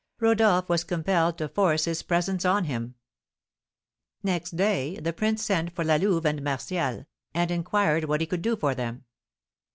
Rodolph 0.19 0.67
was 0.67 0.83
compelled 0.83 1.37
to 1.37 1.47
force 1.47 1.85
his 1.85 2.01
presents 2.01 2.43
on 2.43 2.63
him. 2.63 2.95
Next 4.23 4.55
day 4.55 4.99
the 4.99 5.13
prince 5.13 5.45
sent 5.45 5.75
for 5.75 5.83
La 5.85 5.97
Louve 5.97 6.25
and 6.25 6.43
Martial, 6.43 7.05
and 7.35 7.51
inquired 7.51 8.05
what 8.05 8.19
he 8.19 8.25
could 8.25 8.41
do 8.41 8.55
for 8.55 8.73
them. 8.73 9.05